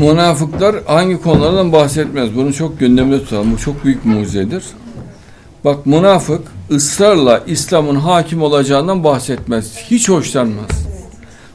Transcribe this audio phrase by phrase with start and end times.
[0.00, 2.36] Münafıklar hangi konulardan bahsetmez?
[2.36, 3.52] Bunu çok gündemde tutalım.
[3.52, 4.64] Bu çok büyük mucizedir.
[5.64, 9.76] Bak münafık ısrarla İslam'ın hakim olacağından bahsetmez.
[9.90, 10.70] Hiç hoşlanmaz.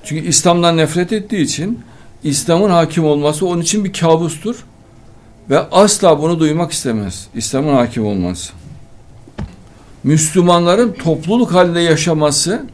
[0.04, 1.79] Çünkü İslam'dan nefret ettiği için
[2.23, 4.55] İslam'ın hakim olması onun için bir kabustur.
[5.50, 7.27] Ve asla bunu duymak istemez.
[7.36, 8.54] İslam'ın hakim olması.
[10.04, 12.66] Müslümanların topluluk halinde yaşaması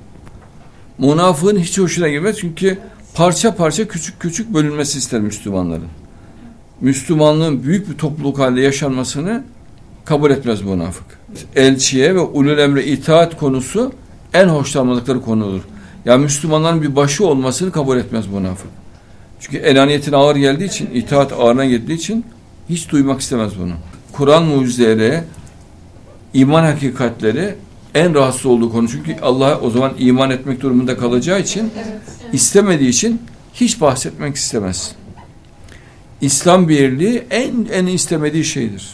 [0.97, 2.37] münafığın hiç hoşuna gitmez.
[2.39, 2.77] Çünkü
[3.13, 5.87] parça parça küçük küçük bölünmesi ister Müslümanların.
[6.81, 9.43] Müslümanlığın büyük bir topluluk halinde yaşanmasını
[10.05, 11.05] kabul etmez münafık.
[11.55, 13.93] Elçiye ve ulul emre itaat konusu
[14.33, 15.61] en hoşlanmadıkları konudur.
[16.05, 18.69] Yani Müslümanların bir başı olmasını kabul etmez münafık.
[19.39, 22.25] Çünkü elaniyetin ağır geldiği için, itaat ağırına geldiği için
[22.69, 23.73] hiç duymak istemez bunu.
[24.11, 25.23] Kur'an mucizeleri,
[26.33, 27.55] iman hakikatleri
[27.95, 28.89] en rahatsız olduğu konu.
[28.89, 31.71] Çünkü Allah'a o zaman iman etmek durumunda kalacağı için
[32.33, 33.21] istemediği için
[33.53, 34.91] hiç bahsetmek istemez.
[36.21, 38.89] İslam birliği en en istemediği şeydir.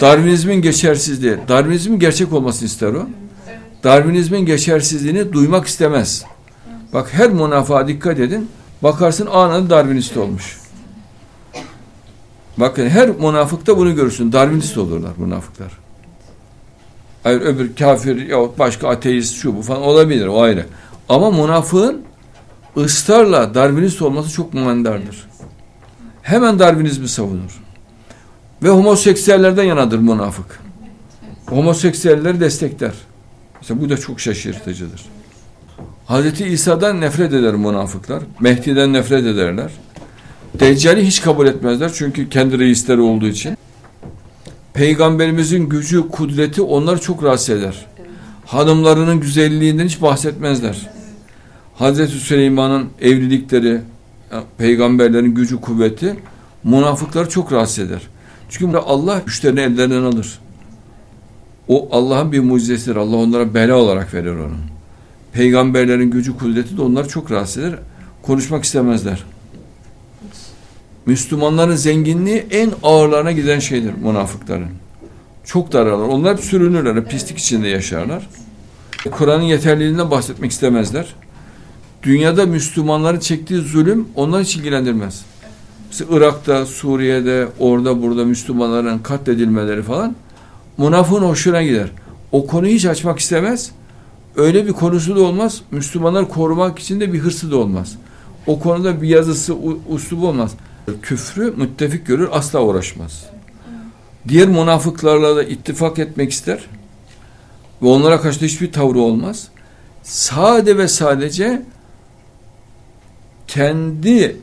[0.00, 3.06] Darwinizmin geçersizliği, Darwinizmin gerçek olmasını ister o.
[3.84, 6.24] Darwinizmin geçersizliğini duymak istemez.
[6.92, 8.48] Bak her münafığa dikkat edin.
[8.82, 10.58] Bakarsın anında Darwinist olmuş.
[12.56, 14.32] Bakın her münafıkta bunu görürsün.
[14.32, 15.83] Darwinist olurlar münafıklar.
[17.24, 20.66] Hayır öbür kafir ya başka ateist şu bu falan olabilir o ayrı.
[21.08, 22.02] Ama münafığın
[22.76, 25.26] ısrarla Darwinist olması çok mandardır.
[26.22, 27.62] Hemen Darwinizmi savunur.
[28.62, 30.60] Ve homoseksüellerden yanadır münafık.
[31.46, 32.92] Homoseksüelleri destekler.
[33.60, 35.04] İşte bu da çok şaşırtıcıdır.
[36.06, 38.22] Hazreti İsa'dan nefret eder münafıklar.
[38.40, 39.70] Mehdi'den nefret ederler.
[40.60, 43.56] Deccali hiç kabul etmezler çünkü kendi reisleri olduğu için.
[44.74, 47.86] Peygamberimizin gücü, kudreti onları çok rahatsız eder.
[48.46, 50.90] Hanımlarının güzelliğinden hiç bahsetmezler.
[51.74, 53.80] Hazreti Süleyman'ın evlilikleri,
[54.58, 56.16] peygamberlerin gücü, kuvveti
[56.64, 58.02] münafıkları çok rahatsız eder.
[58.48, 60.38] Çünkü Allah güçlerini ellerinden alır.
[61.68, 62.96] O Allah'ın bir mucizesidir.
[62.96, 64.56] Allah onlara bela olarak verir onu.
[65.32, 67.78] Peygamberlerin gücü, kudreti de onları çok rahatsız eder.
[68.22, 69.24] Konuşmak istemezler.
[71.06, 74.68] Müslümanların zenginliği en ağırlarına giden şeydir münafıkların.
[75.44, 76.08] Çok dararlar.
[76.08, 78.28] Onlar hep sürünürler, pislik içinde yaşarlar.
[79.10, 81.14] Kur'an'ın yeterliliğinden bahsetmek istemezler.
[82.02, 85.24] Dünyada Müslümanların çektiği zulüm onları hiç ilgilendirmez.
[85.88, 90.16] Mesela Irak'ta, Suriye'de, orada burada Müslümanların katledilmeleri falan
[90.78, 91.90] münafığın hoşuna gider.
[92.32, 93.70] O konuyu hiç açmak istemez.
[94.36, 95.62] Öyle bir konusu da olmaz.
[95.70, 97.96] Müslümanları korumak için de bir hırsı da olmaz.
[98.46, 99.56] O konuda bir yazısı,
[99.88, 100.52] uslubu olmaz.
[101.02, 103.26] Küfrü müttefik görür, asla uğraşmaz.
[104.28, 106.66] Diğer münafıklarla da ittifak etmek ister.
[107.82, 109.48] Ve onlara karşı da hiçbir tavrı olmaz.
[110.02, 111.62] Sade ve sadece
[113.46, 114.36] kendi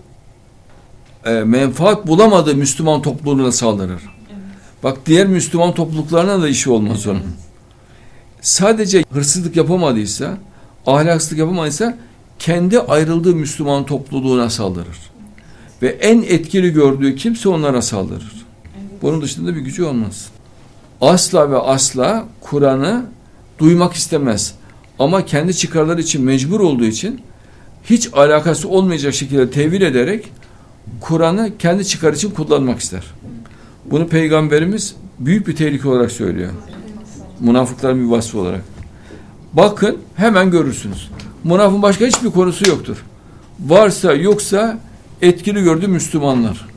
[1.25, 4.02] e, menfaat bulamadığı Müslüman topluluğuna saldırır.
[4.84, 7.35] Bak diğer Müslüman topluluklarına da işi olmaz onun.
[8.41, 10.38] Sadece hırsızlık yapamadıysa,
[10.88, 11.97] ahlaksızlık yapamadıysa
[12.40, 15.10] kendi ayrıldığı Müslüman topluluğuna saldırır.
[15.81, 18.45] Ve en etkili gördüğü kimse onlara saldırır.
[19.01, 20.29] Bunun dışında bir gücü olmaz.
[21.01, 23.05] Asla ve asla Kur'an'ı
[23.59, 24.55] duymak istemez.
[24.99, 27.21] Ama kendi çıkarları için mecbur olduğu için
[27.83, 30.31] hiç alakası olmayacak şekilde tevil ederek
[31.01, 33.03] Kur'an'ı kendi çıkar için kullanmak ister.
[33.85, 36.51] Bunu Peygamberimiz büyük bir tehlike olarak söylüyor.
[37.39, 38.61] Münafıkların bir vasfı olarak.
[39.53, 41.09] Bakın hemen görürsünüz.
[41.43, 43.05] Münafın başka hiçbir konusu yoktur.
[43.59, 44.79] Varsa yoksa
[45.21, 46.65] etkili gördüğü Müslümanlar.